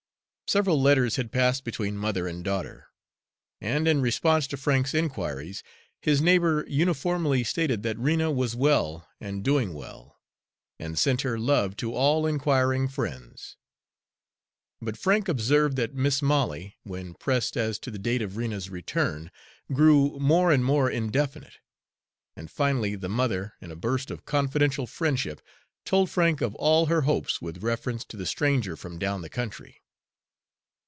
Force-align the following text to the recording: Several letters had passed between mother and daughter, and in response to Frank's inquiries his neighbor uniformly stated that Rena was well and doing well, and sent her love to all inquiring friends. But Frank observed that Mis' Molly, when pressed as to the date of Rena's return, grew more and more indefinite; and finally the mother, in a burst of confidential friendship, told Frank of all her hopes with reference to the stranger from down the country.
Several 0.51 0.81
letters 0.81 1.15
had 1.15 1.31
passed 1.31 1.63
between 1.63 1.95
mother 1.95 2.27
and 2.27 2.43
daughter, 2.43 2.89
and 3.61 3.87
in 3.87 4.01
response 4.01 4.47
to 4.47 4.57
Frank's 4.57 4.93
inquiries 4.93 5.63
his 6.01 6.21
neighbor 6.21 6.65
uniformly 6.67 7.41
stated 7.45 7.83
that 7.83 7.97
Rena 7.97 8.29
was 8.29 8.53
well 8.53 9.07
and 9.21 9.45
doing 9.45 9.73
well, 9.73 10.19
and 10.77 10.99
sent 10.99 11.21
her 11.21 11.39
love 11.39 11.77
to 11.77 11.93
all 11.93 12.25
inquiring 12.27 12.89
friends. 12.89 13.55
But 14.81 14.97
Frank 14.97 15.29
observed 15.29 15.77
that 15.77 15.93
Mis' 15.93 16.21
Molly, 16.21 16.75
when 16.83 17.13
pressed 17.13 17.55
as 17.55 17.79
to 17.79 17.89
the 17.89 17.97
date 17.97 18.21
of 18.21 18.35
Rena's 18.35 18.69
return, 18.69 19.31
grew 19.71 20.19
more 20.19 20.51
and 20.51 20.65
more 20.65 20.91
indefinite; 20.91 21.59
and 22.35 22.51
finally 22.51 22.95
the 22.95 23.07
mother, 23.07 23.53
in 23.61 23.71
a 23.71 23.77
burst 23.77 24.11
of 24.11 24.25
confidential 24.25 24.85
friendship, 24.85 25.39
told 25.85 26.09
Frank 26.09 26.41
of 26.41 26.55
all 26.55 26.87
her 26.87 27.03
hopes 27.03 27.41
with 27.41 27.63
reference 27.63 28.03
to 28.03 28.17
the 28.17 28.25
stranger 28.25 28.75
from 28.75 28.99
down 28.99 29.21
the 29.21 29.29
country. 29.29 29.77